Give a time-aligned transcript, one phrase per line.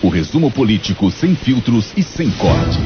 [0.00, 2.78] O resumo político sem filtros e sem corte.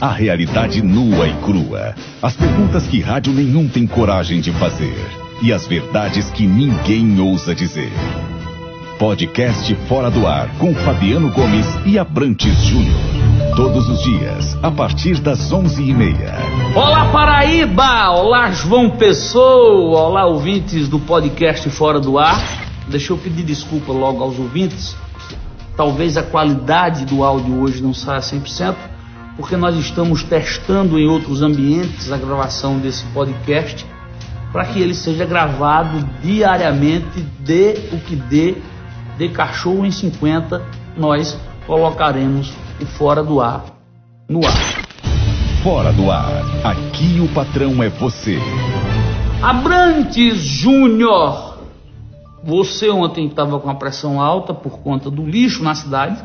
[0.00, 1.94] A realidade nua e crua.
[2.22, 4.96] As perguntas que rádio nenhum tem coragem de fazer.
[5.42, 7.92] E as verdades que ninguém ousa dizer.
[8.98, 12.96] Podcast Fora do Ar com Fabiano Gomes e Abrantes Júnior.
[13.54, 16.34] Todos os dias, a partir das onze e meia.
[16.74, 18.10] Olá Paraíba!
[18.10, 20.00] Olá João Pessoa!
[20.00, 22.40] Olá ouvintes do podcast Fora do Ar.
[22.88, 24.96] Deixa eu pedir desculpa logo aos ouvintes.
[25.78, 28.74] Talvez a qualidade do áudio hoje não saia 100%,
[29.36, 33.86] porque nós estamos testando em outros ambientes a gravação desse podcast
[34.52, 38.56] para que ele seja gravado diariamente, dê o que dê,
[39.16, 40.60] de cachorro em 50,
[40.96, 43.64] nós colocaremos o Fora do Ar
[44.28, 44.82] no ar.
[45.62, 46.42] Fora do Ar.
[46.64, 48.36] Aqui o patrão é você.
[49.40, 51.47] Abrantes Júnior
[52.42, 56.22] você ontem estava com a pressão alta por conta do lixo na cidade.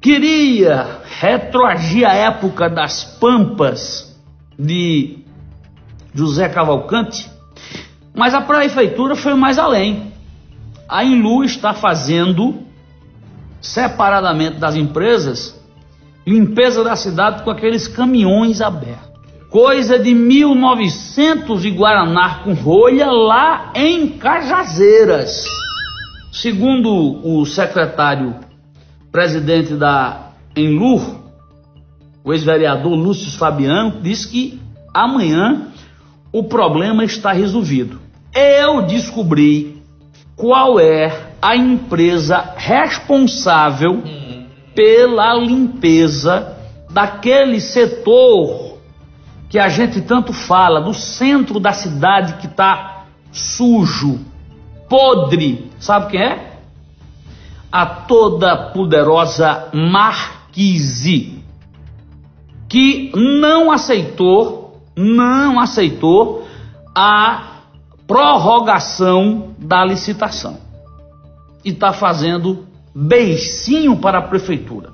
[0.00, 4.18] Queria retroagir a época das pampas
[4.58, 5.18] de
[6.14, 7.30] José Cavalcante,
[8.14, 10.12] mas a prefeitura foi mais além.
[10.88, 12.62] A Inlu está fazendo,
[13.60, 15.58] separadamente das empresas,
[16.26, 19.11] limpeza da cidade com aqueles caminhões abertos
[19.52, 25.44] coisa de 1900 e Guaraná com rolha lá em Cajazeiras.
[26.32, 28.34] Segundo o secretário
[29.12, 31.02] presidente da Enlur,
[32.24, 34.58] o ex-vereador Lúcio Fabiano, disse que
[34.94, 35.66] amanhã
[36.32, 38.00] o problema está resolvido.
[38.34, 39.82] Eu descobri
[40.34, 44.02] qual é a empresa responsável
[44.74, 46.56] pela limpeza
[46.90, 48.71] daquele setor
[49.52, 54.18] que a gente tanto fala, do centro da cidade que está sujo,
[54.88, 55.70] podre.
[55.78, 56.52] Sabe quem é?
[57.70, 61.44] A toda poderosa Marquise,
[62.66, 66.48] que não aceitou, não aceitou
[66.94, 67.58] a
[68.06, 70.60] prorrogação da licitação.
[71.62, 74.88] E está fazendo beicinho para a prefeitura.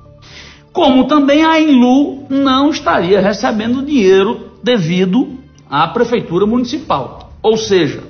[0.72, 5.38] Como também a Enlu não estaria recebendo dinheiro devido
[5.70, 7.32] à prefeitura municipal.
[7.42, 8.02] Ou seja,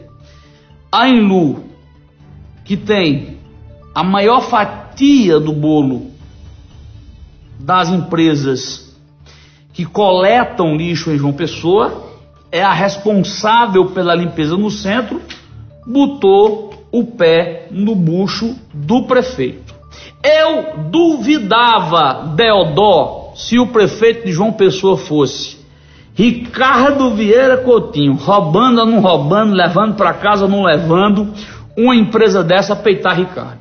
[0.90, 1.64] a Enlu,
[2.64, 3.38] que tem
[3.94, 6.10] a maior fatia do bolo
[7.60, 8.96] das empresas
[9.72, 12.08] que coletam lixo em João Pessoa,
[12.50, 15.22] é a responsável pela limpeza no centro,
[15.86, 19.74] botou o pé no bucho do prefeito.
[20.24, 25.57] Eu duvidava, Deodó, se o prefeito de João Pessoa fosse
[26.18, 31.32] Ricardo Vieira Coutinho, roubando ou não roubando, levando para casa ou não levando,
[31.76, 33.60] uma empresa dessa peitar Ricardo.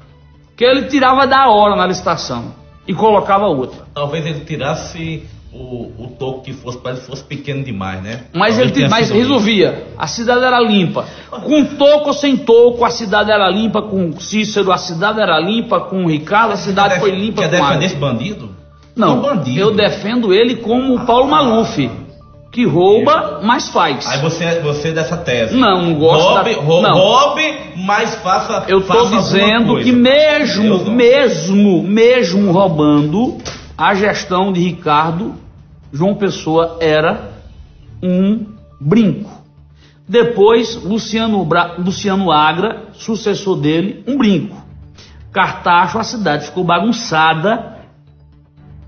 [0.55, 2.55] Que ele tirava da hora na licitação
[2.87, 3.85] e colocava outra.
[3.93, 5.23] Talvez ele tirasse
[5.53, 8.21] o, o toco que fosse para ele fosse pequeno demais, né?
[8.33, 9.89] Mas ele mas resolvia.
[9.95, 11.05] A cidade era limpa.
[11.29, 13.83] Com toco ou sem toco, a cidade era limpa.
[13.83, 15.79] Com Cícero, a cidade era limpa.
[15.81, 17.43] Com Ricardo, a cidade foi limpa.
[17.43, 18.49] Quer defender esse bandido?
[18.95, 19.59] Não, bandido.
[19.59, 22.06] eu defendo ele como o Paulo Maluf
[22.57, 24.07] que rouba, mas faz.
[24.07, 25.55] Aí você, você é dessa tese.
[25.55, 26.61] Não, não gosto roube, da...
[26.61, 26.97] Roube, não.
[26.97, 33.37] roube, mas faça Eu estou dizendo que mesmo, mesmo, mesmo roubando,
[33.77, 35.35] a gestão de Ricardo
[35.93, 37.29] João Pessoa era
[38.01, 38.47] um
[38.81, 39.29] brinco.
[40.09, 41.75] Depois, Luciano, Bra...
[41.77, 44.65] Luciano Agra, sucessor dele, um brinco.
[45.31, 47.77] Cartacho, a cidade ficou bagunçada.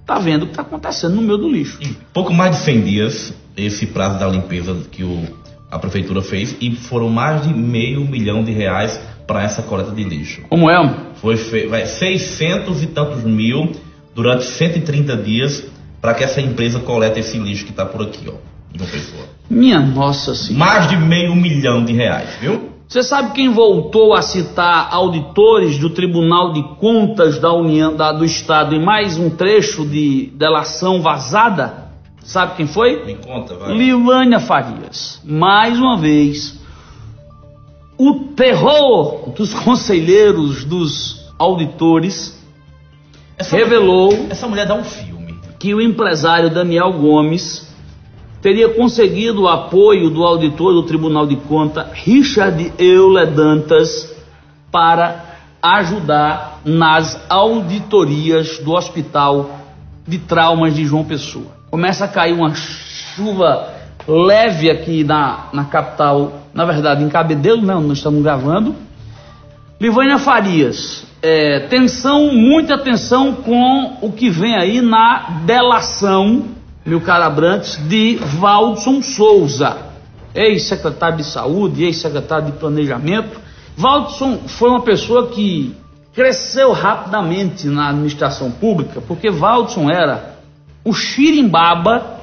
[0.07, 1.77] Tá vendo o que está acontecendo no meio do lixo.
[1.83, 3.33] Em pouco mais de 100 dias,
[3.65, 5.23] esse prazo da limpeza que o,
[5.69, 10.03] a prefeitura fez e foram mais de meio milhão de reais para essa coleta de
[10.03, 10.41] lixo.
[10.49, 10.95] Como é?
[11.15, 13.71] Foi feito 600 e tantos mil
[14.15, 15.63] durante 130 dias
[16.01, 18.33] para que essa empresa colete esse lixo que está por aqui, ó,
[18.71, 19.23] de uma pessoa.
[19.49, 20.65] Minha nossa senhora.
[20.65, 22.69] Mais de meio milhão de reais, viu?
[22.87, 28.25] Você sabe quem voltou a citar auditores do Tribunal de Contas da União da, do
[28.25, 31.88] Estado em mais um trecho de delação vazada?
[32.29, 33.03] Sabe quem foi?
[33.05, 33.75] Me conta, vai.
[33.75, 35.19] Livânia Farias.
[35.25, 36.59] Mais uma vez,
[37.97, 42.39] o terror dos conselheiros, dos auditores,
[43.35, 44.11] essa revelou.
[44.11, 45.39] Mulher, essa mulher dá um filme.
[45.57, 47.67] Que o empresário Daniel Gomes
[48.43, 54.15] teria conseguido o apoio do auditor do Tribunal de Conta, Richard Euler Dantas,
[54.71, 55.25] para
[55.63, 59.49] ajudar nas auditorias do Hospital
[60.07, 63.73] de Traumas de João Pessoa começa a cair uma chuva
[64.07, 68.75] leve aqui na, na capital, na verdade em Cabedelo, não, nós estamos gravando.
[69.79, 76.45] Livânia Farias é, tensão, muita atenção com o que vem aí na delação,
[76.85, 79.77] meu caro Abrantes, de Valdson Souza,
[80.33, 83.39] ex-secretário de Saúde, ex-secretário de Planejamento.
[83.75, 85.75] Valdson foi uma pessoa que
[86.13, 90.38] cresceu rapidamente na administração pública, porque Valdson era
[90.89, 92.19] o xirimbaba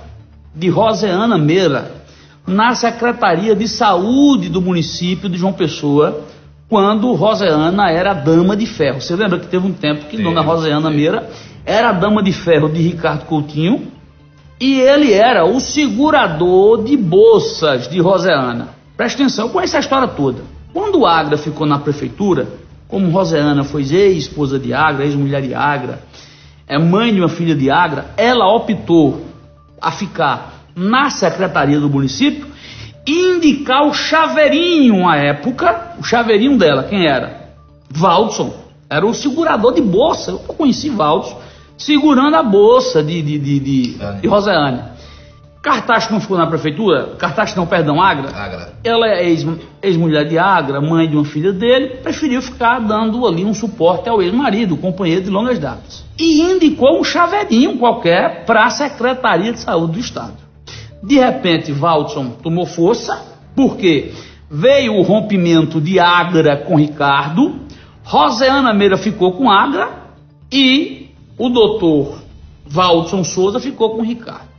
[0.53, 1.93] de Roseana Meira,
[2.45, 6.25] na Secretaria de Saúde do município de João Pessoa,
[6.69, 9.01] quando Roseana era dama de ferro.
[9.01, 10.97] Você lembra que teve um tempo que sim, Dona Roseana sim.
[10.97, 11.31] Meira
[11.65, 13.87] era dama de ferro de Ricardo Coutinho
[14.61, 18.71] e ele era o segurador de bolsas de Roseana.
[18.97, 20.43] Presta atenção, eu conheço a história toda.
[20.73, 22.49] Quando Agra ficou na prefeitura,
[22.89, 26.01] como Roseana foi ex-esposa de Agra, ex-mulher de Agra,
[26.67, 29.25] é mãe de uma filha de Agra, ela optou
[29.81, 32.47] a ficar na secretaria do município
[33.07, 37.51] indicar o chaveirinho à época, o chaveirinho dela, quem era?
[37.89, 38.53] Valdson,
[38.91, 41.41] era o segurador de bolsa, eu conheci Valdson,
[41.79, 44.96] segurando a bolsa de, de, de, de, de Roseane.
[45.67, 47.17] Cartacho não ficou na prefeitura?
[47.19, 48.29] Cartacho não, perdão, Agra?
[48.29, 48.73] Agra.
[48.85, 53.45] Ela é ex-mulher ex de Agra, mãe de uma filha dele, preferiu ficar dando ali
[53.45, 56.05] um suporte ao ex-marido, companheiro de longas datas.
[56.17, 60.35] E indicou um chaveirinho qualquer para a Secretaria de Saúde do Estado.
[61.03, 63.21] De repente, Valdson tomou força,
[63.57, 64.13] porque
[64.49, 67.57] veio o rompimento de Agra com Ricardo,
[68.05, 69.91] Roseana Meira ficou com Agra
[70.53, 72.21] e o doutor
[72.65, 74.56] Valdson Souza ficou com Ricardo.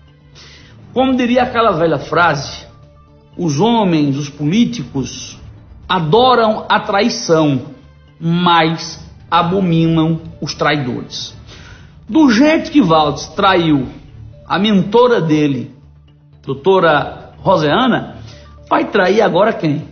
[0.93, 2.65] Como diria aquela velha frase,
[3.37, 5.37] os homens, os políticos,
[5.87, 7.61] adoram a traição,
[8.19, 11.35] mas abominam os traidores.
[12.09, 13.87] Do jeito que Valdes traiu
[14.47, 15.75] a mentora dele,
[16.45, 18.15] doutora Roseana,
[18.69, 19.83] vai trair agora quem?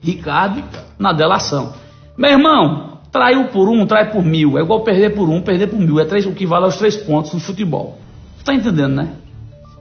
[0.00, 0.62] Ricardo
[0.98, 1.74] na delação.
[2.16, 4.56] Meu irmão, traiu por um, trai por mil.
[4.56, 5.98] É igual perder por um, perder por mil.
[5.98, 7.98] É três, o que vale aos três pontos no futebol.
[8.38, 9.08] Está entendendo, né?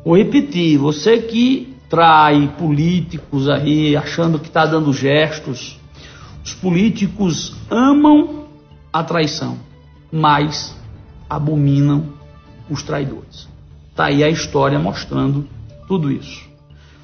[0.05, 5.79] Vou repetir, você que trai políticos aí, achando que está dando gestos,
[6.43, 8.45] os políticos amam
[8.93, 9.57] a traição,
[10.11, 10.77] mas
[11.27, 12.13] abominam
[12.69, 13.49] os traidores.
[13.89, 15.47] Está aí a história mostrando
[15.87, 16.47] tudo isso.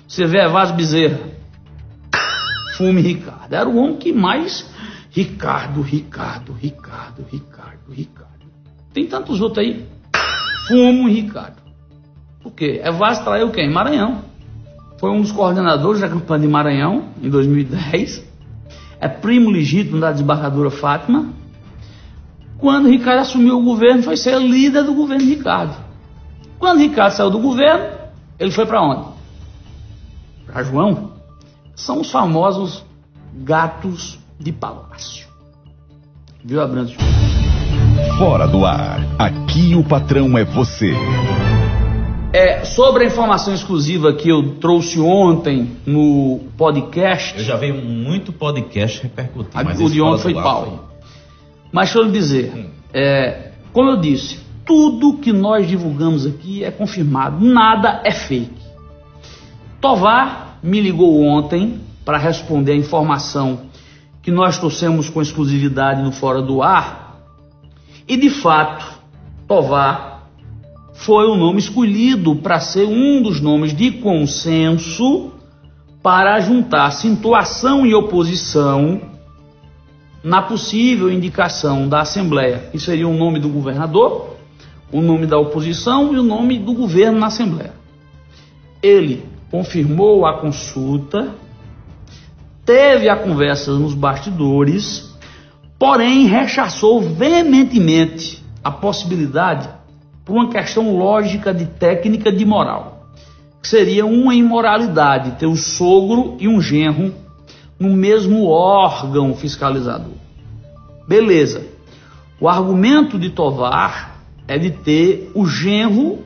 [0.07, 1.21] Você vê Evásio Bezerra,
[2.77, 3.51] Fume Ricardo.
[3.51, 4.69] Era o homem que mais.
[5.09, 8.45] Ricardo, Ricardo, Ricardo, Ricardo, Ricardo.
[8.93, 9.87] Tem tantos outros aí.
[10.67, 11.60] Fumo Ricardo.
[12.41, 12.81] Por quê?
[12.83, 13.71] Evásio traiu quem?
[13.71, 14.23] Maranhão.
[14.99, 18.23] Foi um dos coordenadores da campanha de Maranhão em 2010.
[18.99, 21.29] É primo legítimo da desembargadora Fátima.
[22.57, 25.75] Quando Ricardo assumiu o governo, foi ser líder do governo de Ricardo.
[26.59, 27.97] Quando Ricardo saiu do governo,
[28.37, 29.07] ele foi para onde?
[30.45, 31.13] Para João.
[31.75, 32.85] São os famosos
[33.33, 35.27] gatos de palácio.
[36.43, 36.95] Viu, Abrantes?
[38.19, 38.99] Fora do ar.
[39.17, 40.93] Aqui o patrão é você.
[42.33, 47.37] É, sobre a informação exclusiva que eu trouxe ontem no podcast.
[47.37, 49.65] Eu já vi muito podcast repercutindo.
[49.65, 50.89] mas o de ontem foi pau.
[51.73, 52.69] Mas deixa eu lhe dizer, hum.
[52.93, 58.61] é, como eu disse, tudo que nós divulgamos aqui é confirmado, nada é fake.
[59.81, 63.63] Tovar me ligou ontem para responder a informação
[64.21, 67.19] que nós trouxemos com exclusividade no Fora do Ar,
[68.07, 68.85] e de fato,
[69.47, 70.10] Tovar
[71.01, 75.31] foi o nome escolhido para ser um dos nomes de consenso
[76.01, 79.01] para juntar situação e oposição
[80.23, 84.31] na possível indicação da Assembleia, que seria o nome do governador
[84.91, 87.73] o nome da oposição e o nome do governo na Assembleia.
[88.83, 91.33] Ele confirmou a consulta,
[92.65, 95.15] teve a conversa nos bastidores,
[95.79, 99.69] porém rechaçou veementemente a possibilidade
[100.31, 103.05] por uma questão lógica de técnica de moral,
[103.61, 107.13] seria uma imoralidade ter um sogro e um genro
[107.77, 110.13] no mesmo órgão fiscalizador.
[111.05, 111.65] Beleza.
[112.39, 116.19] O argumento de Tovar é de ter o genro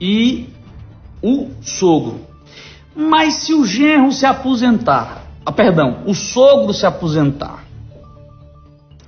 [0.00, 0.48] e
[1.20, 2.20] o sogro.
[2.94, 7.64] Mas se o genro se aposentar, ah, perdão, o sogro se aposentar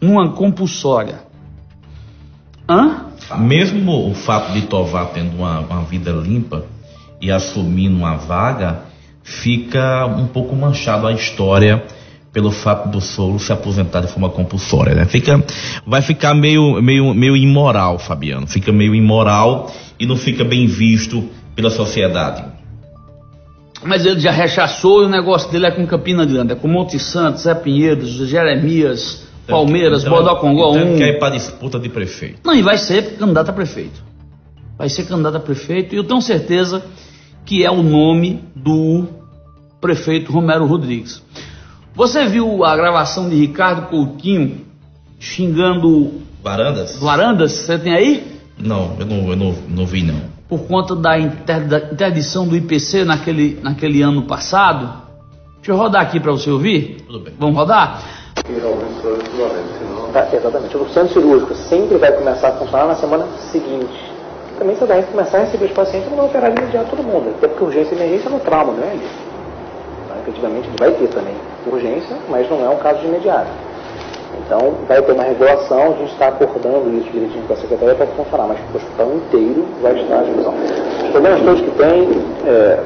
[0.00, 1.20] numa compulsória,
[2.68, 3.06] hã?
[3.38, 6.64] Mesmo o fato de Tovar tendo uma, uma vida limpa
[7.20, 8.82] e assumindo uma vaga,
[9.22, 11.84] fica um pouco manchado a história
[12.32, 15.06] pelo fato do sogro se aposentar de forma compulsória, né?
[15.06, 15.42] Fica,
[15.86, 18.46] vai ficar meio, meio, meio imoral, Fabiano.
[18.46, 22.44] Fica meio imoral e não fica bem visto pela sociedade.
[23.82, 26.98] Mas ele já rechaçou e o negócio dele é com Campina Grande, é com Monte
[26.98, 30.98] Santos, Zé Pinheiros, Jeremias, Palmeiras, então, Bodocongó então 1.
[30.98, 32.40] quer ir para disputa de prefeito.
[32.44, 34.02] Não, e vai ser candidato a prefeito.
[34.78, 36.84] Vai ser candidato a prefeito e eu tenho certeza
[37.44, 39.04] que é o nome do
[39.80, 41.22] prefeito Romero Rodrigues.
[41.94, 44.60] Você viu a gravação de Ricardo Coutinho
[45.18, 46.12] xingando
[46.42, 46.98] Varandas?
[46.98, 47.52] Varandas?
[47.52, 48.36] Você tem aí?
[48.58, 50.20] Não, eu não, eu não, não vi não.
[50.48, 55.02] Por conta da inter- da interdição do IPC naquele, naquele ano passado.
[55.56, 56.98] Deixa eu rodar aqui para você ouvir.
[57.06, 57.34] Tudo bem.
[57.38, 58.02] Vamos rodar?
[60.12, 60.76] Tá, exatamente.
[60.76, 64.12] O centro cirúrgico sempre vai começar a funcionar na semana seguinte.
[64.58, 67.34] Também você vai começar a receber os pacientes não vai operar imediato todo mundo.
[67.36, 69.08] Até porque urgência e emergência é no trauma, não é ali.
[70.04, 71.34] Então, efetivamente, ele vai ter também
[71.66, 73.48] urgência, mas não é um caso de imediato.
[74.44, 78.06] Então, vai ter uma regulação, a gente está acordando isso direitinho com a secretaria para
[78.06, 80.54] funcionar, mas o hospital inteiro vai estar à disposição.
[81.04, 82.80] Os problemas todos que tem, é,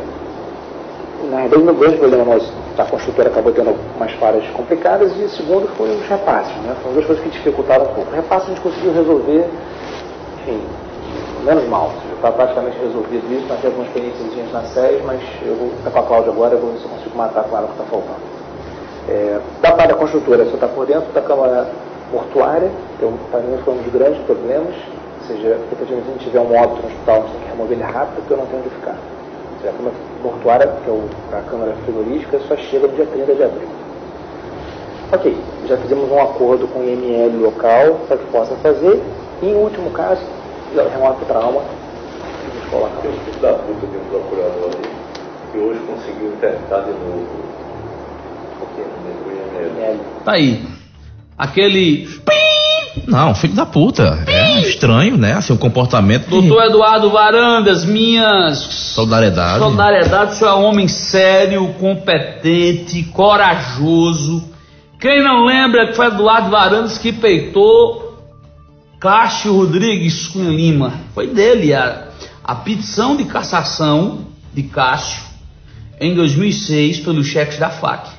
[1.30, 5.68] na verdade, o grande problema nosso, a construtora acabou tendo umas falhas complicadas e segundo
[5.76, 6.74] foi os repasses, né?
[6.82, 8.10] Foram duas coisas que dificultaram um pouco.
[8.10, 9.48] O repasse a gente conseguiu resolver,
[10.42, 10.62] enfim,
[11.44, 11.92] menos mal.
[12.16, 15.98] Está praticamente resolvido isso, nós temos algumas pendências na SES, mas eu vou estar com
[15.98, 17.84] a Cláudia agora, eu vou ver se eu consigo matar com ela o que está
[17.84, 18.40] faltando.
[19.08, 21.68] É, da parte da construtora, só está por dentro da Câmara
[22.12, 24.74] Mortuária, então para mim foi um dos grandes problemas,
[25.20, 27.78] ou seja, se a gente tiver um óbito no hospital, a gente tem que remover
[27.78, 28.96] ele rápido, porque eu não tenho onde ficar.
[29.60, 33.34] Seja, a Câmara Mortuária, que é o, a Câmara Frigorífica, só chega no dia 30
[33.34, 33.68] de abril.
[35.12, 35.36] Ok,
[35.66, 39.02] já fizemos um acordo com o IML local para que possa fazer,
[39.42, 40.22] e em último caso,
[40.72, 43.02] remoto trauma, vamos colocar.
[43.02, 44.90] Tem um filho da puta de um procurador ali,
[45.52, 47.26] que hoje conseguiu interditar de novo
[48.62, 49.78] o que o IML.
[49.78, 50.00] IML.
[50.24, 50.64] Tá aí.
[51.36, 52.06] Aquele
[53.06, 54.24] Não, filho da puta.
[54.26, 55.34] É estranho, né?
[55.34, 59.58] Assim, o comportamento doutor Eduardo Varandas, minhas solidariedade.
[59.58, 64.44] solidariedade, o senhor é um homem sério, competente, corajoso.
[64.98, 68.18] Quem não lembra que foi Eduardo Varandas que peitou
[68.98, 70.92] Cássio Rodrigues Cunha Lima?
[71.14, 72.08] Foi dele a,
[72.44, 75.22] a petição de cassação de Cássio
[76.00, 78.10] em 2006 pelos cheques da FAC.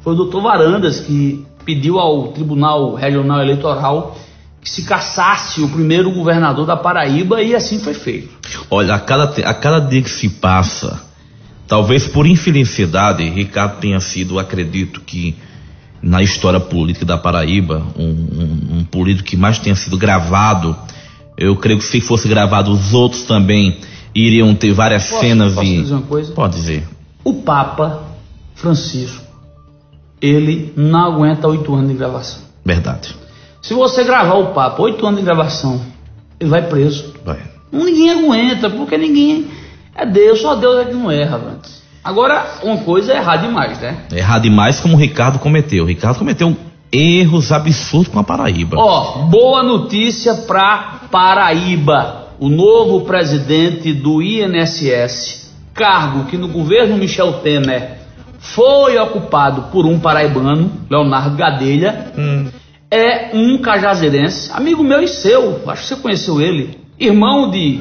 [0.00, 4.16] Foi o doutor Varandas que pediu ao Tribunal Regional Eleitoral
[4.60, 8.28] que se cassasse o primeiro governador da Paraíba e assim foi feito.
[8.70, 11.02] Olha, a cada, a cada dia que se passa,
[11.66, 15.34] talvez por infelicidade, Ricardo tenha sido, acredito que
[16.00, 20.76] na história política da Paraíba, um, um- um político que mais tenha sido gravado.
[21.36, 23.78] Eu creio que se fosse gravado, os outros também
[24.14, 25.80] iriam ter várias Posso- cenas posso de.
[25.82, 26.32] dizer uma coisa?
[26.32, 26.86] Pode dizer.
[27.24, 28.02] O Papa
[28.54, 29.24] Francisco,
[30.22, 32.42] ele não aguenta oito anos de gravação.
[32.64, 33.14] Verdade.
[33.60, 35.80] Se você gravar o Papa oito anos de gravação,
[36.38, 37.12] ele vai preso.
[37.24, 37.40] Vai.
[37.72, 39.46] Ninguém aguenta, porque ninguém
[39.94, 41.38] é Deus, só Deus é que não erra.
[41.38, 41.58] velho.
[42.04, 43.96] Agora, uma coisa é errar demais, né?
[44.12, 45.84] Errar demais como o Ricardo cometeu.
[45.84, 46.56] O Ricardo cometeu
[46.90, 48.76] erros absurdos com a Paraíba.
[48.78, 52.28] Ó, boa notícia pra Paraíba.
[52.38, 58.01] O novo presidente do INSS, cargo que no governo Michel Temer
[58.44, 62.46] foi ocupado por um paraibano, Leonardo Gadelha, Hum.
[62.90, 67.80] é um cajazeirense, amigo meu e seu, acho que você conheceu ele, irmão de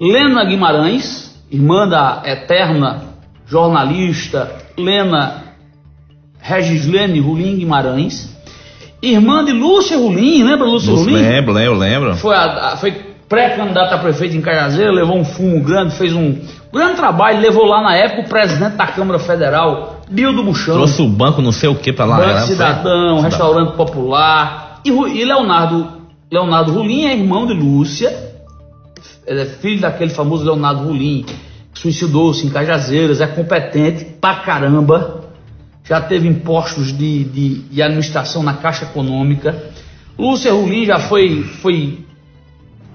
[0.00, 3.02] Lena Guimarães, irmã da eterna
[3.46, 5.44] jornalista Lena
[6.40, 8.34] Regislene Rulim Guimarães,
[9.02, 11.14] irmã de Lúcia Rulim, lembra Lúcia Não Rulim?
[11.14, 12.16] lembro, lembro, lembro.
[12.16, 12.92] Foi, a- a- foi
[13.28, 16.38] pré-candidata a prefeito em Cajazeira, levou um fumo grande, fez um
[16.74, 20.74] grande trabalho, levou lá na época o presidente da Câmara Federal, Bildo Buchão.
[20.74, 22.16] Trouxe o banco não sei o que pra lá.
[22.16, 22.40] Banco né?
[22.46, 24.80] Cidadão, Foi- Restaurante Popular.
[24.84, 25.88] E, e Leonardo,
[26.30, 28.12] Leonardo Rulim é irmão de Lúcia,
[29.26, 31.24] ele é filho daquele famoso Leonardo Rulim,
[31.72, 35.22] que suicidou-se em Cajazeiras, é competente pra caramba,
[35.84, 39.54] já teve impostos de, de, de administração na Caixa Econômica.
[40.18, 42.04] Lúcia Rulim já foi, foi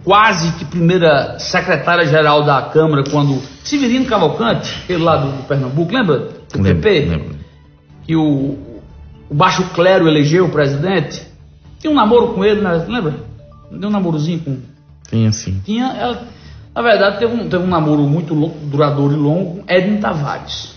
[0.09, 6.17] quase que primeira secretária-geral da Câmara quando Severino Cavalcante, aquele lá do, do Pernambuco, lembra?
[6.51, 6.99] Do Lembro, PP?
[7.05, 7.35] lembro.
[8.07, 8.57] que o,
[9.29, 11.21] o baixo clero elegeu o presidente.
[11.79, 12.83] Tinha um namoro com ele, né?
[12.87, 13.17] lembra?
[13.71, 14.57] Deu um namorozinho com.
[15.11, 15.61] Tem assim.
[15.63, 15.93] Tinha.
[15.95, 16.23] Ela,
[16.73, 20.73] na verdade, teve um, teve um namoro muito lo- duradouro e longo com Edno Tavares.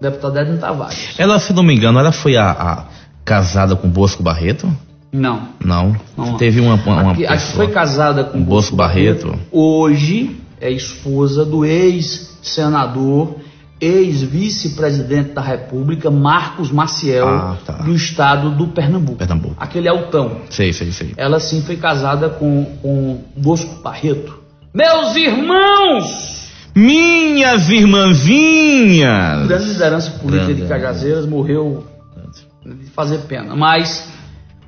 [0.00, 1.14] Deputado Edno Tavares.
[1.18, 2.84] Ela, se não me engano, ela foi a, a
[3.24, 4.68] casada com Bosco Barreto?
[5.16, 5.48] Não.
[5.64, 5.94] Não.
[6.16, 6.36] não.
[6.36, 7.54] Teve uma, uma, Aqui- a que pessoa.
[7.64, 9.38] foi casada com Bosco Barreto.
[9.52, 13.36] Hoje é esposa do ex-senador,
[13.80, 17.74] ex-vice-presidente da República, Marcos Maciel, Ah, tá.
[17.74, 19.18] do estado do Pernambuco.
[19.18, 19.54] Pernambuco.
[19.58, 20.38] Aquele altão.
[20.50, 21.12] Sei, sei, sei.
[21.16, 24.40] Ela sim foi casada com, com Bosco Barreto.
[24.74, 26.34] Meus irmãos!
[26.74, 29.46] Minhas irmãzinhas!
[29.46, 31.84] Grande liderança política Grande, de Cajazeiras morreu
[32.64, 33.54] de fazer pena.
[33.54, 34.08] Mas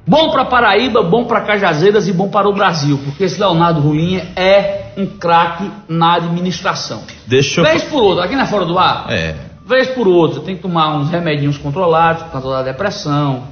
[0.08, 4.28] Bom para Paraíba, bom para Cajazeiras e bom para o Brasil, porque esse Leonardo Rulinha
[4.36, 7.02] é um craque na administração.
[7.26, 7.64] Deixa eu...
[7.64, 9.06] Vez por outra, aqui não é fora do ar?
[9.10, 9.34] É.
[9.66, 13.48] Vez por outra, tem que tomar uns remedinhos controlados, para controlar a depressão,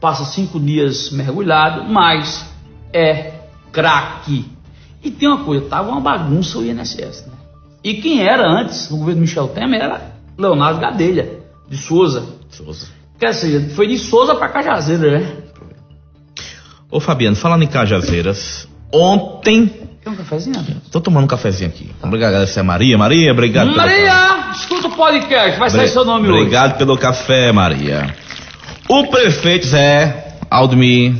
[0.00, 2.50] passa cinco dias mergulhado, mas
[2.92, 3.34] é
[3.70, 4.44] craque.
[5.04, 7.34] E tem uma coisa, tava uma bagunça o INSS, né?
[7.84, 10.00] E quem era antes, no governo Michel Temer, era
[10.36, 12.24] Leonardo Gadelha, de Souza.
[12.50, 12.88] Souza.
[13.20, 15.41] Quer dizer, foi de Souza para Cajazeira, né?
[16.92, 19.70] Ô Fabiano, falando em Cajazeiras, ontem.
[20.04, 20.56] Quer um cafezinho?
[20.90, 21.90] Tô tomando um cafezinho aqui.
[22.02, 22.98] Obrigado, agradecer a Maria.
[22.98, 26.38] Maria, obrigado pelo Maria, escuta o podcast, vai sair seu nome hoje.
[26.40, 28.14] Obrigado pelo café, Maria.
[28.88, 31.14] O prefeito Zé Aldemir,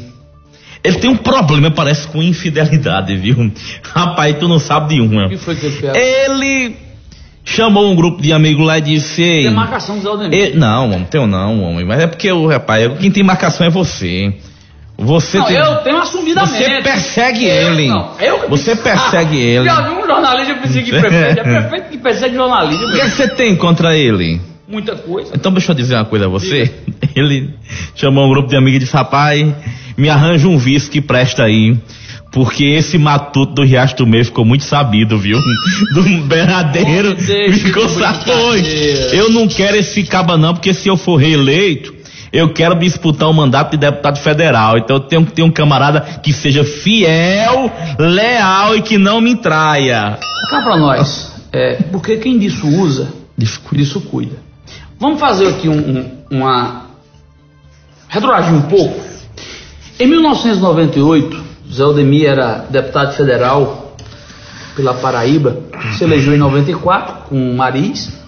[0.85, 3.51] ele tem um problema, parece, com infidelidade, viu?
[3.95, 5.27] Rapaz, tu não sabe de uma.
[5.27, 5.95] O que foi que ele fez?
[5.97, 6.77] Ele
[7.45, 9.23] chamou um grupo de amigos lá e disse.
[9.23, 10.39] "Ei, Tem marcação do Zé Aldemir.
[10.39, 11.87] e- não, homem, teu não, homem.
[11.87, 14.35] Mas é porque o rapaz, quem tem marcação é você.
[15.03, 15.57] Você Não, tem.
[15.57, 16.65] eu tenho assumidamente.
[16.65, 17.89] Você persegue Eu ele.
[17.89, 19.65] não, eu Você persegue Ah, ele.
[19.65, 21.41] Já vi um jornalista perseguir prefeito.
[21.41, 22.87] É prefeito que persegue jornalista.
[22.87, 24.41] O que você tem contra ele?
[24.69, 25.33] Muita coisa.
[25.35, 26.73] Então deixa eu dizer uma coisa a você.
[27.15, 27.51] Ele
[27.95, 29.47] chamou um grupo de amigos e disse, rapaz,
[29.99, 31.77] me arranja um vice que presta aí.
[32.31, 35.39] Porque esse matuto do Riacho do Meio ficou muito sabido, viu?
[35.93, 37.15] Do berradeiro.
[37.19, 39.15] Ficou brincadeira.
[39.15, 41.93] Eu não quero esse caba não, porque se eu for reeleito,
[42.33, 44.79] eu quero disputar o mandato de deputado federal.
[44.79, 49.37] Então eu tenho que ter um camarada que seja fiel, leal e que não me
[49.37, 50.19] traia.
[50.51, 51.33] Cá pra nós.
[51.53, 54.37] É, porque quem disso usa, disso cuida.
[54.99, 56.87] Vamos fazer aqui um, um, uma.
[58.09, 59.01] retroagir um pouco.
[60.01, 63.95] Em 1998, Zé Aldemir era deputado federal
[64.75, 65.59] pela Paraíba,
[65.99, 68.22] se elegeu em 94 com Maris.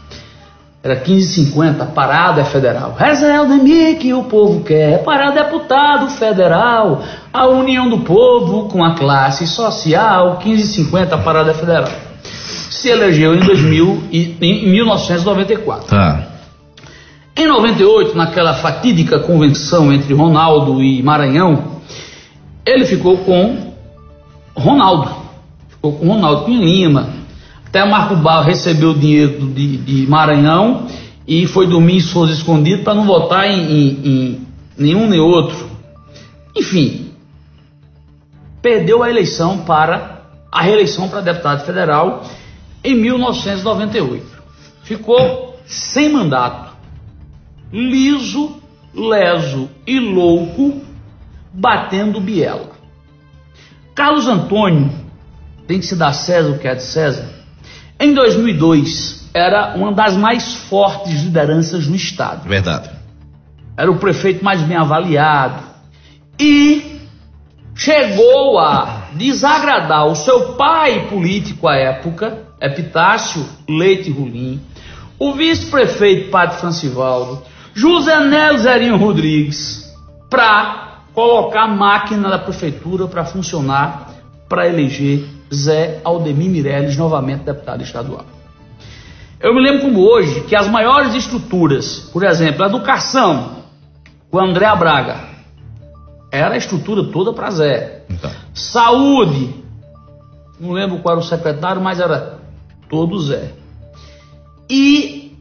[0.84, 2.94] Era 15,50, a parada é federal.
[3.00, 7.02] É Zé Aldemir que o povo quer, para deputado federal.
[7.32, 11.88] A união do povo com a classe social, 15,50, a parada é federal.
[12.68, 15.86] Se elegeu em, 2000 e, em 1994.
[15.88, 16.26] Tá.
[17.34, 21.80] Em 98, naquela fatídica convenção entre Ronaldo e Maranhão,
[22.66, 23.72] ele ficou com
[24.54, 25.08] Ronaldo.
[25.66, 27.23] Ficou com Ronaldo Cunha Lima.
[27.74, 30.86] Até Marco Barro recebeu o dinheiro de, de Maranhão
[31.26, 34.46] e foi dormir em Souza escondido para não votar em, em- em
[34.78, 35.68] nenhum nem outro.
[36.56, 37.10] Enfim,
[38.62, 40.20] perdeu a eleição para
[40.52, 42.22] a reeleição para deputado federal
[42.84, 44.24] em 1998.
[44.84, 46.72] Ficou sem mandato
[47.72, 48.54] liso,
[48.94, 50.80] leso e louco,
[51.52, 52.70] batendo biela.
[53.96, 54.92] Carlos Antônio,
[55.66, 57.42] tem que se dar César o que é de César,
[57.98, 62.48] em 2002 era uma das mais fortes lideranças do Estado.
[62.48, 62.90] Verdade.
[63.76, 65.62] Era o prefeito mais bem avaliado.
[66.38, 67.00] E
[67.74, 74.60] chegou a desagradar o seu pai político à época, Epitácio Leite Rolim,
[75.18, 77.42] o vice-prefeito Padre Francivaldo,
[77.74, 79.92] José Nelo Zerinho Rodrigues,
[80.30, 84.10] para colocar a máquina da prefeitura para funcionar,
[84.48, 88.24] para eleger Zé Aldemir Mireles novamente deputado estadual.
[89.40, 93.56] Eu me lembro como hoje que as maiores estruturas, por exemplo, a educação,
[94.30, 95.20] com André Braga,
[96.32, 98.04] era a estrutura toda para Zé.
[98.08, 98.30] Então.
[98.54, 99.54] Saúde,
[100.58, 102.38] não lembro qual era o secretário, mas era
[102.88, 103.52] todo Zé.
[104.68, 105.36] E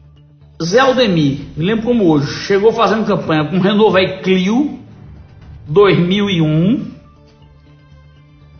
[0.62, 4.80] Zé Aldemir, me lembro como hoje, chegou fazendo campanha com Renovei Clio
[5.68, 6.92] 2001,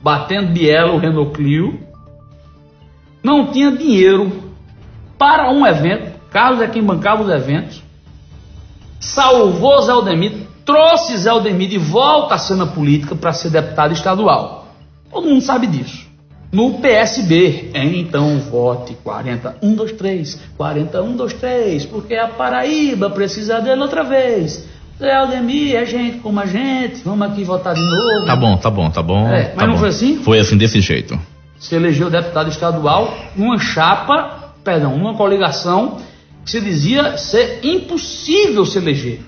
[0.04, 1.80] batendo biela o Renault Clio,
[3.24, 4.54] não tinha dinheiro
[5.18, 7.82] para um evento, Carlos é quem bancava os eventos,
[9.00, 10.34] salvou Zé Aldemir,
[10.66, 14.68] trouxe Zé Aldemir de volta à cena política para ser deputado estadual.
[15.10, 16.12] Todo mundo sabe disso.
[16.52, 23.10] No PSB, então vote 40, 1, 2, 3, 40, 1, 2, 3, porque a Paraíba
[23.10, 24.68] precisa dele outra vez.
[25.00, 28.26] Zé Aldemir é gente como a gente, vamos aqui votar de novo.
[28.26, 29.28] Tá bom, tá bom, tá bom.
[29.28, 29.80] É, tá mas não bom.
[29.80, 30.18] foi assim?
[30.24, 31.20] Foi assim, desse jeito.
[31.60, 35.98] se elegeu deputado estadual numa chapa, perdão, numa coligação
[36.46, 39.20] que se dizia ser impossível se eleger,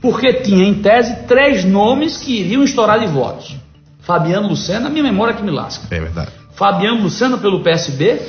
[0.00, 3.56] porque tinha em tese três nomes que iriam estourar de votos.
[4.00, 5.86] Fabiano Lucena, minha memória que me lasca.
[5.94, 6.30] É verdade.
[6.54, 8.20] Fabiano Lucena pelo PSB,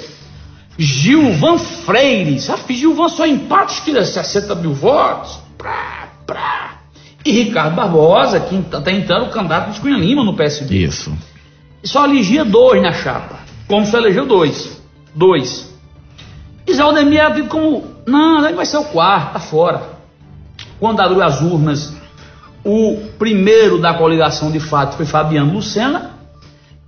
[0.77, 6.74] Gilvan Freire, sabe Gilvan só empate tira 60 mil votos, prá, prá.
[7.25, 10.83] E Ricardo Barbosa, que até então era o candidato de Cunha Lima no PSB.
[10.83, 11.11] Isso.
[11.83, 13.39] Só elegia dois na chapa.
[13.67, 14.79] Como só elegeu dois.
[15.15, 15.73] Dois.
[16.67, 19.81] E Zé Aldemir era como, não, ele vai ser o quarto, tá fora.
[20.79, 21.93] Quando abriu as urnas,
[22.67, 26.15] O primeiro da coligação de fato foi Fabiano Lucena,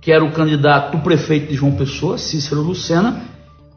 [0.00, 3.22] que era o candidato do prefeito de João Pessoa, Cícero Lucena,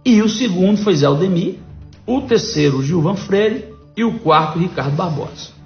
[0.04, 1.60] e o segundo foi Zé Aldemir,
[2.08, 5.61] o terceiro Gilvan Freire e o quarto Ricardo Barbosa.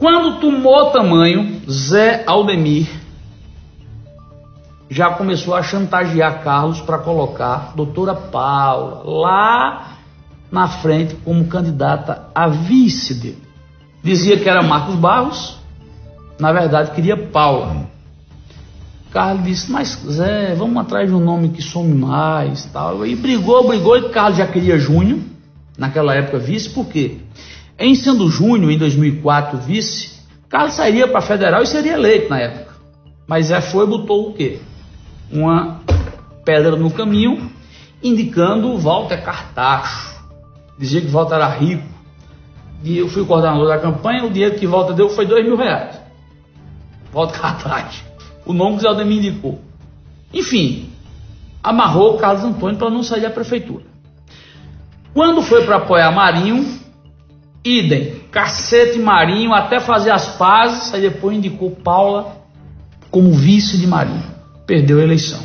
[0.00, 2.88] Quando tomou tamanho, Zé Aldemir
[4.88, 9.98] já começou a chantagear Carlos para colocar doutora Paula lá
[10.50, 13.42] na frente como candidata a vice dele.
[14.02, 15.58] Dizia que era Marcos Barros,
[16.38, 17.86] na verdade queria Paula.
[19.12, 23.04] Carlos disse, mas Zé, vamos atrás de um nome que some mais tal.
[23.04, 25.18] E brigou, brigou, e Carlos já queria Júnior,
[25.76, 27.18] naquela época vice, por quê?
[27.80, 32.74] Em sendo Júnior, em 2004, vice, Carlos sairia para federal e seria eleito na época.
[33.26, 34.60] Mas Zé foi botou o quê?
[35.32, 35.80] Uma
[36.44, 37.50] pedra no caminho,
[38.02, 40.20] indicando Walter Cartacho.
[40.78, 41.88] Dizia que Walter era rico.
[42.84, 45.98] E eu fui coordenador da campanha, o dinheiro que Walter deu foi dois mil reais.
[47.10, 48.04] Walter Cartacho.
[48.44, 49.58] O nome que Zé Aldemir indicou.
[50.34, 50.90] Enfim,
[51.62, 53.84] amarrou Carlos Antônio para não sair da prefeitura.
[55.14, 56.79] Quando foi para apoiar Marinho,
[57.64, 62.36] idem, cacete Marinho, até fazer as pazes, aí depois indicou Paula
[63.10, 64.22] como vice de Marinho.
[64.66, 65.40] Perdeu a eleição.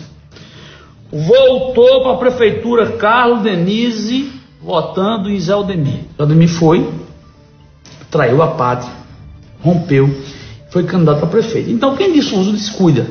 [1.12, 5.99] Voltou para a prefeitura Carlos Denise, votando em Zé Aldemir.
[6.15, 6.89] Zé Aldemir foi,
[8.10, 8.91] traiu a pátria,
[9.62, 10.10] rompeu,
[10.69, 11.69] foi candidato a prefeito.
[11.69, 13.08] Então quem diz uso descuida.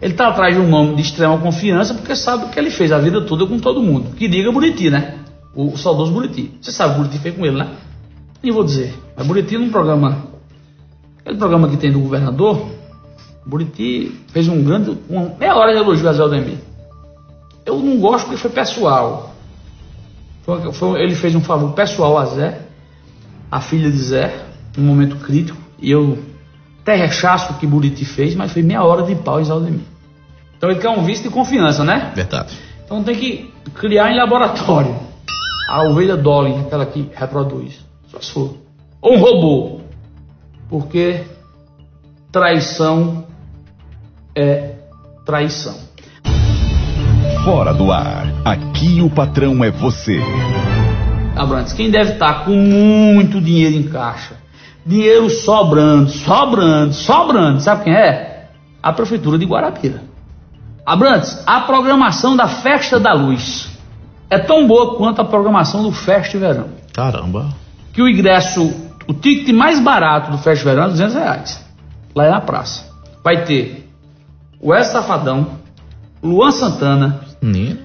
[0.00, 2.92] Ele está atrás de um nome de extrema confiança porque sabe o que ele fez
[2.92, 4.14] a vida toda com todo mundo.
[4.14, 5.14] Que diga Buriti, né?
[5.54, 6.52] O, saudoso Buriti.
[6.60, 7.68] Você sabe o Buriti fez com ele, né?
[8.42, 8.94] Nem vou dizer.
[9.16, 10.26] Mas Buriti num programa.
[11.20, 12.68] Aquele programa que tem do governador,
[13.44, 14.96] Buriti fez um grande.
[15.08, 16.58] Uma meia hora de elogio a Zé Aldemir.
[17.64, 19.34] Eu não gosto porque foi pessoal.
[20.42, 22.60] Foi, foi, ele fez um favor pessoal a Zé,
[23.50, 24.44] a filha de Zé,
[24.76, 26.18] num momento crítico, e eu
[26.82, 29.80] até rechaço o que Buriti fez, mas foi meia hora de pau em Zé Aldemir.
[30.56, 32.12] Então ele quer um visto de confiança, né?
[32.14, 32.56] Verdade.
[32.84, 34.94] Então tem que criar em laboratório.
[35.68, 37.84] A ovelha Dolly, aquela que reproduz.
[39.00, 39.80] Ou um robô.
[40.68, 41.24] Porque
[42.32, 43.24] traição
[44.34, 44.74] é
[45.24, 45.74] traição.
[47.44, 48.26] Fora do ar.
[48.44, 50.20] Aqui o patrão é você.
[51.36, 54.36] Abrantes, quem deve estar com muito dinheiro em caixa,
[54.84, 58.48] dinheiro sobrando, sobrando, sobrando, sabe quem é?
[58.82, 60.02] A Prefeitura de Guarapira.
[60.84, 63.68] Abrantes, a programação da Festa da Luz
[64.30, 66.68] é tão boa quanto a programação do Festa Verão.
[66.92, 67.48] Caramba.
[67.96, 68.62] Que o ingresso,
[69.08, 71.64] o ticket mais barato do Festa Verão é 200 reais.
[72.14, 72.84] Lá é na praça.
[73.24, 73.88] Vai ter
[74.60, 75.46] o Wes Safadão,
[76.22, 77.78] Luan Santana, Menino.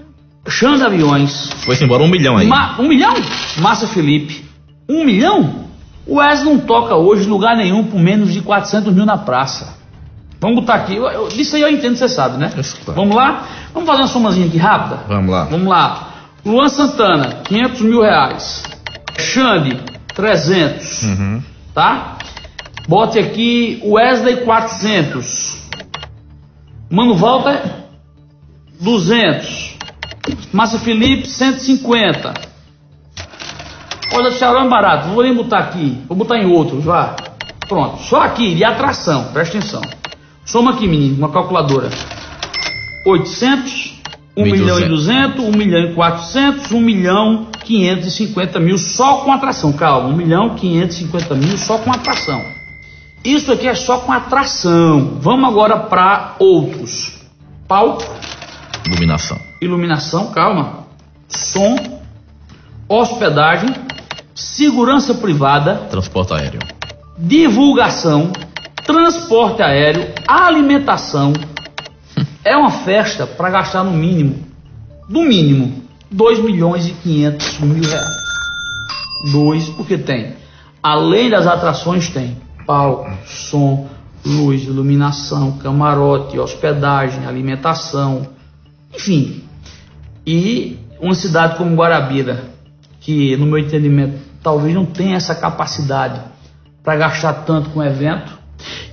[0.49, 2.45] Xanda Aviões, Foi-se embora um milhão aí.
[2.45, 3.13] Ma- um milhão?
[3.59, 4.43] Márcia Felipe.
[4.89, 5.61] Um milhão?
[6.05, 9.77] O Wes não toca hoje em lugar nenhum por menos de 400 mil na praça.
[10.41, 10.95] Vamos botar aqui.
[10.95, 12.51] Eu, eu, disso aí eu entendo, você sabe, né?
[12.57, 12.99] Isso, claro.
[12.99, 13.45] Vamos lá?
[13.73, 14.99] Vamos fazer uma somazinha aqui rápida?
[15.07, 15.43] Vamos lá.
[15.45, 16.07] Vamos lá.
[16.43, 18.63] Luan Santana, 500 mil reais.
[19.17, 19.79] Xande,
[20.13, 21.03] 300.
[21.03, 21.43] Uhum.
[21.73, 22.17] Tá?
[22.87, 25.61] Bote aqui Wesley 400.
[26.89, 27.61] Mano Walter
[28.79, 29.77] 200.
[30.51, 32.33] Márcia Felipe 150.
[34.13, 35.09] Olha, Ceará é barato.
[35.09, 35.97] Vou nem botar aqui.
[36.07, 37.15] Vou botar em outros, vá.
[37.67, 38.01] Pronto.
[38.01, 39.31] Só aqui de atração.
[39.31, 39.81] Presta atenção.
[40.43, 41.89] Soma aqui, menino, uma calculadora.
[43.05, 44.01] 800,
[44.35, 49.71] 1 milhão e 200, 1 milhão e 400, 1 milhão 550 mil só com atração.
[49.71, 52.43] Calma, 1 milhão 550 mil só com atração.
[53.23, 55.17] Isso aqui é só com atração.
[55.21, 57.19] Vamos agora para outros.
[57.67, 58.03] Palco,
[58.85, 59.37] Iluminação.
[59.61, 60.85] iluminação, calma.
[61.29, 61.75] Som,
[62.89, 63.69] hospedagem,
[64.35, 66.59] segurança privada, Transporte aéreo.
[67.17, 68.33] divulgação,
[68.85, 71.31] transporte aéreo, alimentação.
[72.43, 74.43] É uma festa para gastar no mínimo,
[75.07, 75.80] no mínimo,
[76.11, 78.21] 2 milhões e 500 mil reais.
[79.31, 80.33] Dois, porque tem.
[80.83, 83.87] Além das atrações, tem palco, som,
[84.25, 88.27] luz, iluminação, camarote, hospedagem, alimentação,
[88.93, 89.43] enfim.
[90.25, 92.43] E uma cidade como Guarabira,
[92.99, 96.19] que no meu entendimento talvez não tenha essa capacidade
[96.83, 98.37] para gastar tanto com evento,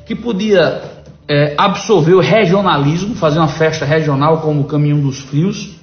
[0.07, 0.83] que podia
[1.27, 5.78] é, absorver o regionalismo, fazer uma festa regional como o Caminho dos Frios.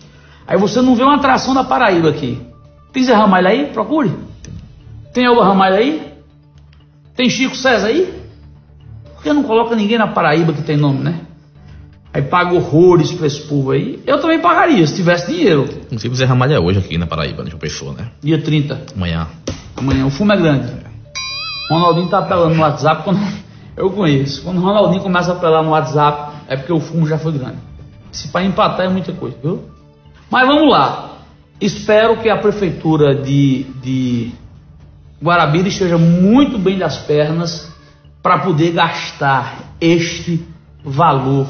[0.48, 2.40] Aí você não vê uma atração da Paraíba aqui.
[2.94, 3.66] Tem Zé Ramalho aí?
[3.68, 4.12] Procure.
[5.14, 6.14] Tem Elba Ramalho aí?
[7.16, 8.14] Tem Chico César aí?
[9.16, 11.22] Por que não coloca ninguém na Paraíba que tem nome, né?
[12.14, 14.02] Aí paga horrores pra esse povo aí.
[14.06, 15.64] Eu também pagaria se tivesse dinheiro.
[15.86, 17.50] Inclusive o Zé Ramalho é hoje aqui na Paraíba, né?
[17.52, 18.10] Uma pessoa, né?
[18.22, 19.28] Dia 30, Amanhã.
[19.76, 20.06] amanhã.
[20.06, 20.72] O fumo é grande.
[21.70, 23.20] O Ronaldinho tá apelando no WhatsApp quando
[23.76, 24.44] eu conheço.
[24.44, 27.58] Quando o Ronaldinho começa a apelar no WhatsApp, é porque o fumo já foi grande.
[28.12, 29.64] Se para empatar é muita coisa, viu?
[30.30, 31.20] Mas vamos lá.
[31.60, 34.32] Espero que a prefeitura de, de
[35.24, 37.74] Guarabira esteja muito bem das pernas
[38.22, 40.44] para poder gastar este
[40.84, 41.48] valor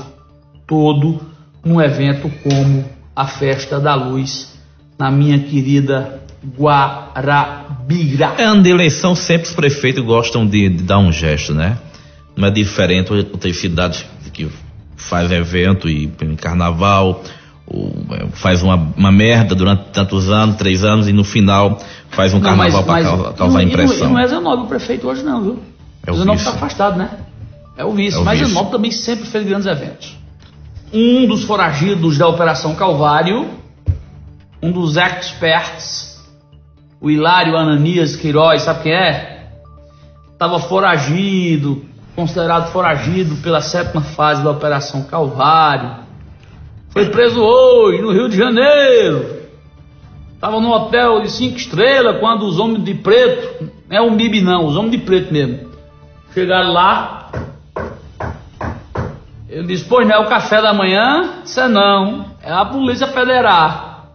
[0.68, 1.22] todo
[1.64, 2.86] num evento como
[3.16, 4.54] a Festa da Luz
[4.98, 6.22] na minha querida
[6.58, 8.36] Guarabira.
[8.38, 11.78] É ano de eleição, sempre os prefeitos gostam de, de dar um gesto, né?
[12.36, 14.48] Não é diferente outras cidades que
[14.96, 16.08] faz evento e
[16.40, 17.24] carnaval,
[18.34, 22.50] faz uma, uma, merda durante tantos anos, três anos, e no final faz um não,
[22.50, 24.08] carnaval para causar não, impressão.
[24.08, 25.60] E não é Zenobio o prefeito hoje não, viu?
[26.06, 27.10] É o Zenobio está afastado, né?
[27.76, 28.18] É o vice.
[28.18, 28.72] É o mas vice.
[28.72, 30.16] Também sempre fez grandes eventos.
[30.94, 33.50] Um dos foragidos da Operação Calvário,
[34.62, 36.24] um dos experts,
[37.02, 39.50] o Hilário Ananias Queiroz, sabe quem é?
[40.32, 41.84] Estava foragido,
[42.16, 46.05] considerado foragido pela sétima fase da Operação Calvário
[46.96, 49.44] foi preso hoje, no Rio de Janeiro.
[50.34, 54.40] Estava num hotel de cinco estrelas quando os homens de preto, não é o MIB
[54.40, 55.72] não, os homens de preto mesmo,
[56.34, 57.32] chegaram lá.
[59.50, 61.42] Ele disse, pois não é o café da manhã?
[61.44, 64.06] Isso é não, é a Polícia Federal.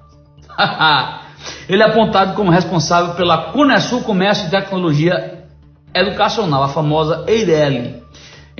[1.68, 5.44] Ele é apontado como responsável pela Cunesul Comércio e Tecnologia
[5.92, 8.00] Educacional, a famosa EIRELI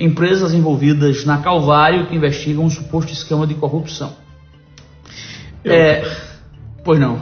[0.01, 4.13] empresas envolvidas na Calvário que investigam um suposto esquema de corrupção.
[5.63, 5.71] Eu...
[5.71, 6.17] É,
[6.83, 7.19] pois não.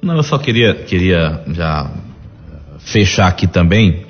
[0.00, 1.90] Não, eu só queria, queria já
[2.78, 4.06] fechar aqui também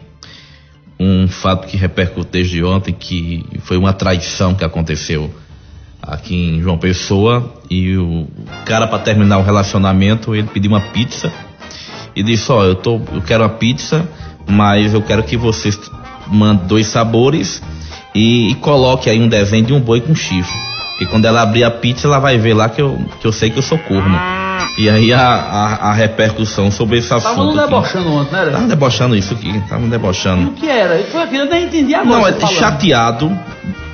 [0.98, 5.28] um fato que repercutiu desde ontem, que foi uma traição que aconteceu
[6.00, 8.26] aqui em João Pessoa e o
[8.64, 11.32] cara para terminar o relacionamento ele pediu uma pizza
[12.14, 14.08] e disse ó oh, eu tô eu quero uma pizza
[14.48, 15.78] mas eu quero que vocês
[16.26, 17.62] mandem dois sabores
[18.14, 20.56] e, e, coloque aí um desenho de um boi com chifre.
[21.00, 23.50] E quando ela abrir a pizza, ela vai ver lá que eu, que eu sei
[23.50, 24.18] que eu sou corno.
[24.78, 27.54] E aí a, a, a repercussão sobre esse assunto.
[27.54, 28.50] Tava debochando ontem, né?
[28.50, 30.50] Tava debochando isso aqui, tava debochando.
[30.50, 30.94] O que era?
[31.32, 32.20] Eu não entendi agora.
[32.20, 33.36] Não, é chateado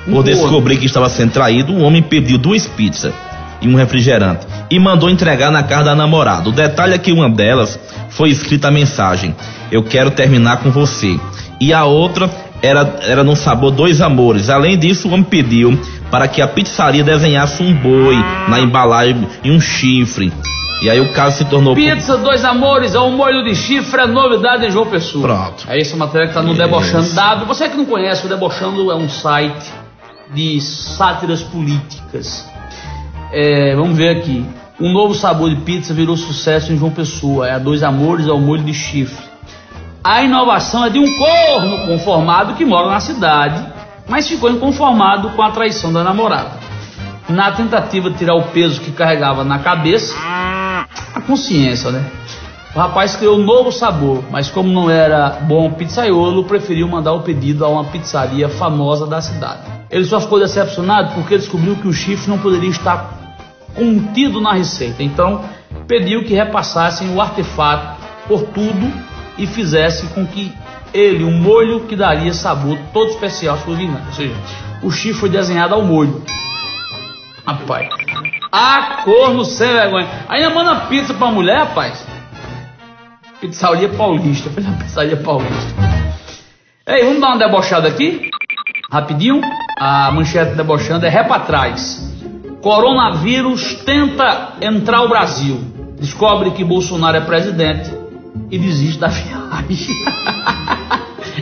[0.09, 3.13] por descobrir que estava sendo traído, o homem pediu duas pizzas
[3.61, 6.49] e um refrigerante e mandou entregar na casa da namorada.
[6.49, 7.79] O detalhe é que uma delas
[8.09, 9.35] foi escrita a mensagem:
[9.71, 11.19] Eu quero terminar com você.
[11.59, 12.29] E a outra
[12.61, 14.49] era, era no sabor Dois Amores.
[14.49, 15.79] Além disso, o homem pediu
[16.11, 18.15] para que a pizzaria desenhasse um boi
[18.47, 20.31] na embalagem e um chifre.
[20.81, 21.75] E aí o caso se tornou.
[21.75, 25.27] Pizza Dois Amores é um molho de chifre, é novidade em João Pessoa.
[25.27, 25.65] Pronto.
[25.67, 27.45] É isso, a matéria que está no Debochando Dado.
[27.45, 29.71] Você que não conhece, o Debochando é um site
[30.33, 32.47] de sátiras políticas.
[33.33, 34.45] É, vamos ver aqui.
[34.79, 37.47] Um novo sabor de pizza virou sucesso em João Pessoa.
[37.47, 39.28] É a Dois Amores, é o molho de chifre.
[40.03, 43.61] A inovação é de um corno conformado que mora na cidade,
[44.07, 46.51] mas ficou inconformado com a traição da namorada.
[47.27, 50.15] Na tentativa de tirar o peso que carregava na cabeça,
[51.13, 52.09] a consciência, né?
[52.73, 57.21] O rapaz criou um novo sabor, mas como não era bom pizzaiolo, preferiu mandar o
[57.21, 59.63] pedido a uma pizzaria famosa da cidade.
[59.91, 63.17] Ele só ficou decepcionado porque descobriu que o chifre não poderia estar
[63.75, 65.03] contido na receita.
[65.03, 65.43] Então,
[65.87, 69.08] pediu que repassassem o artefato por tudo
[69.39, 70.53] e fizesse com que
[70.93, 74.05] ele, um molho que daria sabor todo especial à sua vinagre.
[74.07, 74.35] Ou seja,
[74.83, 76.23] o chifre foi desenhado ao molho.
[77.45, 77.89] Rapaz,
[78.51, 80.07] a corno sem vergonha.
[80.27, 82.05] Ainda manda pizza pra mulher, rapaz.
[83.39, 84.49] Pizzaria paulista.
[84.49, 85.73] Pizzaria paulista.
[86.85, 88.29] Ei, vamos dar uma debochada aqui?
[88.91, 89.41] Rapidinho.
[89.79, 92.07] A manchete debochando é ré pra trás.
[92.61, 95.61] Coronavírus tenta entrar ao Brasil.
[95.99, 97.89] Descobre que Bolsonaro é presidente
[98.51, 99.95] e desiste da viagem.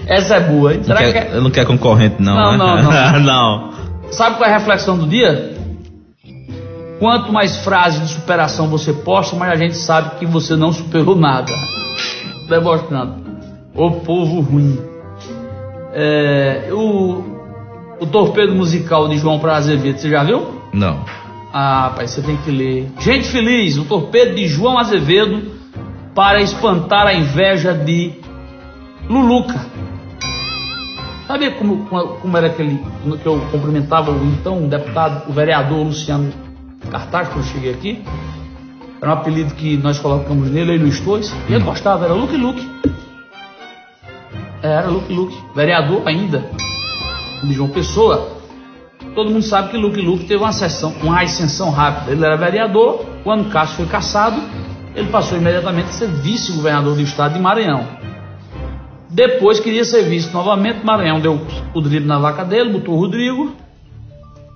[0.05, 0.83] Essa é boa, hein?
[0.83, 1.41] Será não quer, que é...
[1.41, 2.35] não quer concorrente, não.
[2.35, 2.81] Não, né?
[2.81, 3.19] não, não.
[3.19, 4.11] não.
[4.11, 5.55] Sabe qual é a reflexão do dia?
[6.99, 11.15] Quanto mais frases de superação você posta, mais a gente sabe que você não superou
[11.15, 11.51] nada.
[12.49, 13.27] Debochando.
[13.75, 14.79] O povo ruim.
[15.93, 17.23] É, o,
[17.99, 20.61] o torpedo musical de João Azevedo, você já viu?
[20.73, 21.05] Não.
[21.53, 22.91] Ah, pai, você tem que ler.
[22.99, 25.56] Gente feliz, o torpedo de João Azevedo
[26.17, 28.11] para espantar a inveja de
[29.07, 29.67] Luluca.
[31.27, 32.83] Sabia como, como era aquele
[33.21, 36.33] que eu cumprimentava o então deputado, o vereador Luciano
[36.89, 38.03] Cartaz, quando eu cheguei aqui?
[38.99, 41.31] Era um apelido que nós colocamos nele, ele Luiz Torres.
[41.47, 42.67] E ele gostava, era Luke Luke.
[44.63, 46.49] Era Luke Luke, vereador ainda,
[47.43, 48.37] de João Pessoa.
[49.13, 52.11] Todo mundo sabe que Luke Luke teve uma, sessão, uma ascensão rápida.
[52.11, 54.41] Ele era vereador, quando Cássio foi caçado,
[54.97, 57.85] ele passou imediatamente a ser vice-governador do estado de Maranhão.
[59.07, 60.83] Depois queria ser visto novamente.
[60.83, 61.39] Maranhão deu
[61.71, 63.55] o drible na vaca dele, botou o Rodrigo.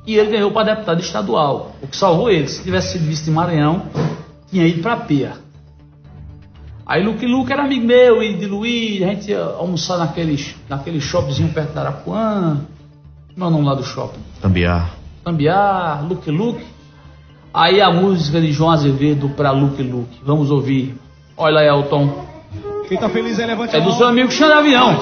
[0.06, 1.76] E ele ganhou para deputado estadual.
[1.80, 2.48] O que salvou ele.
[2.48, 3.84] Se tivesse sido visto em Maranhão,
[4.50, 5.34] tinha ido para PIA.
[6.88, 11.00] Aí Luke Luke era amigo meu e de Luiz, a gente ia almoçar naquele, naquele
[11.00, 12.62] shoppingzinho perto da Arapuã.
[13.32, 14.20] Como é o nome lá do shopping?
[14.42, 14.96] Tambiar.
[15.24, 16.66] Tambiar, Luke Luke.
[17.54, 20.20] Aí a música de João Azevedo para Luke Luke.
[20.24, 20.96] Vamos ouvir.
[21.36, 22.32] Olha aí, Elton.
[22.88, 24.98] Quem tá feliz aí, levante É do seu amigo Xande Avião.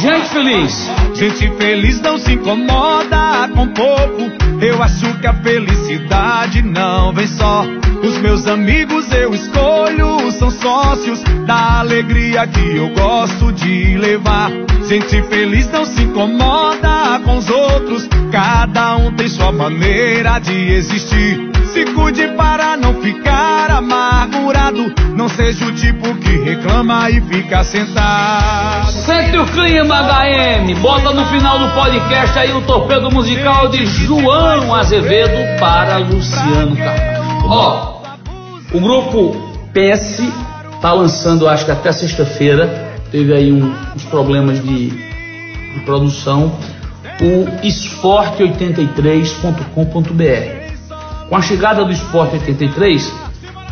[0.00, 0.90] Gente feliz.
[1.14, 4.64] Gente feliz não se incomoda com pouco.
[4.64, 7.64] Eu acho que a felicidade não vem só.
[8.02, 14.50] Os meus amigos eu escolho, são sócios da alegria que eu gosto de levar.
[14.88, 18.08] Gente feliz não se incomoda com os outros.
[18.30, 21.57] Cada um tem sua maneira de existir.
[21.86, 24.92] Cuide para não ficar amargurado.
[25.16, 28.92] Não seja o tipo que reclama e fica sentado.
[28.92, 30.74] Sente o clima HM.
[30.80, 37.18] Bota no final do podcast aí o torpedo musical de João Azevedo para Luciano Carvalho.
[37.46, 38.02] Ó,
[38.72, 39.36] o grupo
[39.72, 40.22] PS
[40.80, 46.52] tá lançando, acho que até sexta-feira, teve aí um, uns problemas de, de produção,
[47.20, 50.57] o esporte83.com.br.
[51.28, 53.12] Com a chegada do Esporte 83,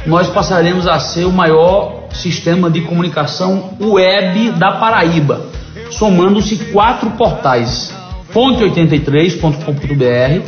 [0.06, 5.46] nós passaremos a ser o maior sistema de comunicação web da Paraíba,
[5.90, 7.94] somando-se quatro portais:
[8.32, 10.42] fonte83.com.br,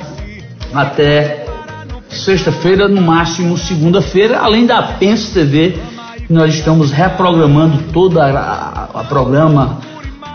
[0.73, 1.38] até
[2.09, 5.77] sexta-feira, no máximo segunda-feira, além da Pense TV,
[6.29, 9.79] nós estamos reprogramando toda a, a, programa.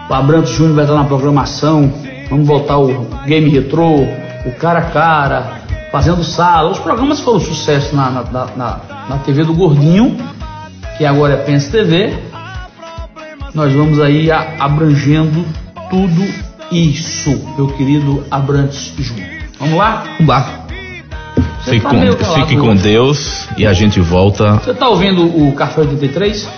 [0.09, 1.93] O Abrantes Júnior vai estar na programação.
[2.29, 4.03] Vamos botar o Game Retro,
[4.47, 6.71] o Cara a Cara, Fazendo Sala.
[6.71, 10.17] Os programas foram sucesso na, na, na, na TV do Gordinho,
[10.99, 12.13] que agora é Pense TV.
[13.55, 15.45] Nós vamos aí a, abrangendo
[15.89, 16.25] tudo
[16.73, 19.29] isso, meu querido Abrantes Júnior.
[19.61, 20.03] Vamos lá?
[20.19, 20.64] Vamos lá.
[21.65, 22.75] Fique, tá com, fique com.
[22.75, 24.55] Deus e a gente volta.
[24.55, 26.49] Você tá ouvindo o Café 83?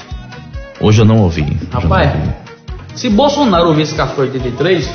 [0.81, 1.43] Hoje eu não ouvi.
[1.43, 2.35] Eu não Rapaz, ouvi.
[2.95, 4.91] se Bolsonaro ouvir esse Café 83,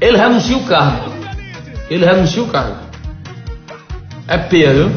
[0.00, 1.12] ele renuncia o cargo.
[1.90, 2.76] Ele renuncia o cargo.
[4.28, 4.90] É pena, viu?